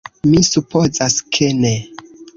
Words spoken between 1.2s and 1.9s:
ke ne.